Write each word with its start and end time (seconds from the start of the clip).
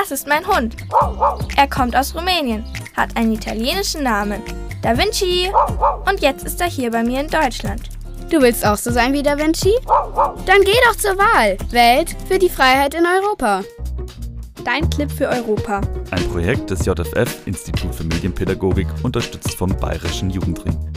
Das 0.00 0.12
ist 0.12 0.28
mein 0.28 0.46
Hund. 0.46 0.76
Er 1.56 1.68
kommt 1.68 1.96
aus 1.96 2.14
Rumänien, 2.14 2.64
hat 2.96 3.16
einen 3.16 3.32
italienischen 3.32 4.04
Namen. 4.04 4.40
Da 4.80 4.96
Vinci. 4.96 5.50
Und 6.08 6.20
jetzt 6.20 6.44
ist 6.44 6.60
er 6.60 6.68
hier 6.68 6.92
bei 6.92 7.02
mir 7.02 7.20
in 7.20 7.26
Deutschland. 7.26 7.82
Du 8.30 8.40
willst 8.40 8.64
auch 8.64 8.76
so 8.76 8.92
sein 8.92 9.12
wie 9.12 9.24
Da 9.24 9.36
Vinci? 9.36 9.74
Dann 10.46 10.60
geh 10.60 10.76
doch 10.88 10.96
zur 10.96 11.18
Wahl. 11.18 11.58
Welt 11.70 12.14
für 12.28 12.38
die 12.38 12.48
Freiheit 12.48 12.94
in 12.94 13.04
Europa. 13.06 13.62
Dein 14.64 14.88
Clip 14.88 15.10
für 15.10 15.28
Europa. 15.28 15.80
Ein 16.12 16.28
Projekt 16.28 16.70
des 16.70 16.86
JFF, 16.86 17.46
Institut 17.46 17.92
für 17.92 18.04
Medienpädagogik, 18.04 18.86
unterstützt 19.02 19.54
vom 19.56 19.74
Bayerischen 19.78 20.30
Jugendring. 20.30 20.87